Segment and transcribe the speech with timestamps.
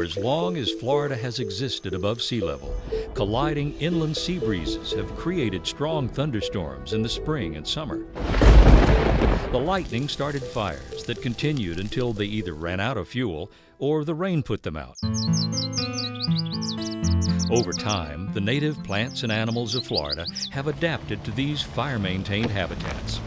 [0.00, 2.74] For as long as Florida has existed above sea level,
[3.12, 8.06] colliding inland sea breezes have created strong thunderstorms in the spring and summer.
[9.52, 14.14] The lightning started fires that continued until they either ran out of fuel or the
[14.14, 14.96] rain put them out.
[17.50, 23.20] Over time, the native plants and animals of Florida have adapted to these fire-maintained habitats.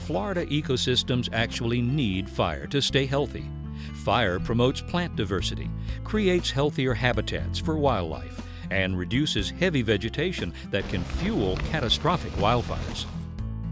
[0.00, 3.48] Florida ecosystems actually need fire to stay healthy.
[4.06, 5.68] Fire promotes plant diversity,
[6.04, 13.04] creates healthier habitats for wildlife, and reduces heavy vegetation that can fuel catastrophic wildfires.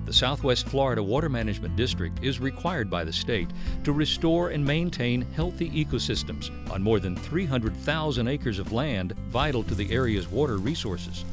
[0.07, 3.49] The Southwest Florida Water Management District is required by the state
[3.85, 9.75] to restore and maintain healthy ecosystems on more than 300,000 acres of land vital to
[9.77, 11.25] the area's water resources.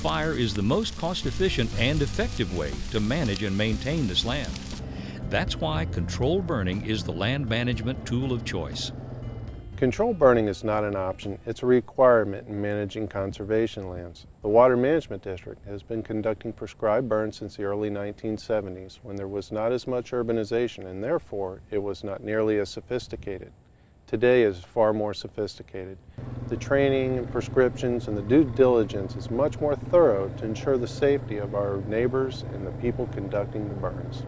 [0.00, 4.50] Fire is the most cost efficient and effective way to manage and maintain this land.
[5.30, 8.90] That's why controlled burning is the land management tool of choice.
[9.76, 14.26] Controlled burning is not an option, it's a requirement in managing conservation lands.
[14.42, 19.28] The Water Management District has been conducting prescribed burns since the early 1970s when there
[19.28, 23.52] was not as much urbanization and therefore it was not nearly as sophisticated.
[24.08, 25.96] Today is far more sophisticated.
[26.48, 30.88] The training and prescriptions and the due diligence is much more thorough to ensure the
[30.88, 34.24] safety of our neighbors and the people conducting the burns.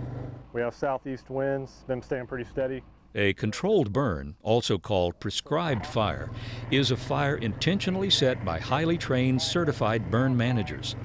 [0.53, 2.83] We have southeast winds, been staying pretty steady.
[3.14, 6.31] A controlled burn, also called prescribed fire,
[6.70, 10.97] is a fire intentionally set by highly trained certified burn managers.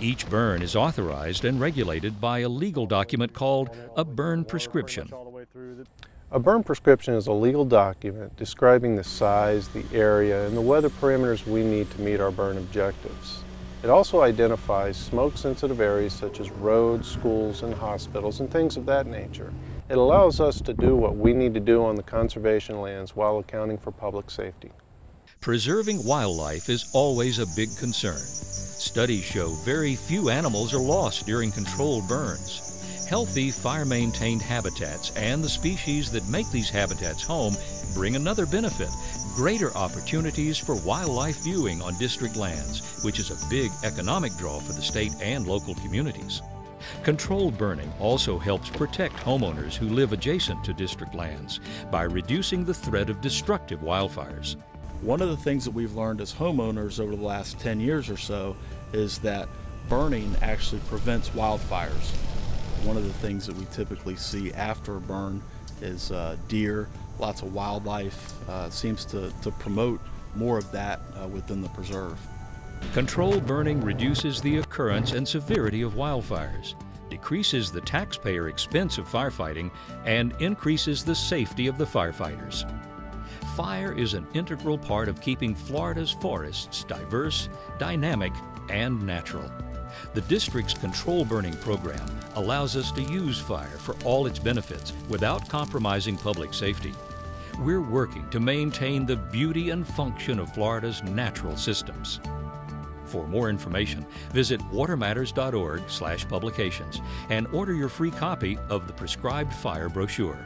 [0.00, 5.10] Each burn is authorized and regulated by a legal document called a burn prescription.
[6.30, 10.90] A burn prescription is a legal document describing the size, the area, and the weather
[10.90, 13.42] parameters we need to meet our burn objectives.
[13.82, 19.06] It also identifies smoke-sensitive areas such as roads, schools, and hospitals, and things of that
[19.06, 19.52] nature.
[19.88, 23.38] It allows us to do what we need to do on the conservation lands while
[23.38, 24.72] accounting for public safety.
[25.40, 28.18] Preserving wildlife is always a big concern.
[28.18, 33.06] Studies show very few animals are lost during controlled burns.
[33.08, 37.54] Healthy, fire-maintained habitats and the species that make these habitats home
[37.94, 38.90] bring another benefit,
[39.38, 44.72] greater opportunities for wildlife viewing on district lands, which is a big economic draw for
[44.72, 46.42] the state and local communities.
[47.04, 52.74] Controlled burning also helps protect homeowners who live adjacent to district lands by reducing the
[52.74, 54.56] threat of destructive wildfires.
[55.02, 58.16] One of the things that we've learned as homeowners over the last 10 years or
[58.16, 58.56] so
[58.92, 59.48] is that
[59.88, 62.10] burning actually prevents wildfires.
[62.84, 65.40] One of the things that we typically see after a burn
[65.80, 66.88] is uh, deer,
[67.18, 70.00] lots of wildlife, uh, seems to, to promote
[70.34, 72.18] more of that uh, within the preserve.
[72.92, 76.74] Controlled burning reduces the occurrence and severity of wildfires,
[77.10, 79.70] decreases the taxpayer expense of firefighting,
[80.04, 82.64] and increases the safety of the firefighters.
[83.56, 87.48] Fire is an integral part of keeping Florida's forests diverse,
[87.78, 88.32] dynamic,
[88.70, 89.50] and natural.
[90.14, 95.48] The district's control burning program allows us to use fire for all its benefits without
[95.48, 96.94] compromising public safety.
[97.60, 102.20] We're working to maintain the beauty and function of Florida's natural systems.
[103.04, 107.00] For more information, visit watermatters.org/publications
[107.30, 110.38] and order your free copy of the Prescribed Fire brochure.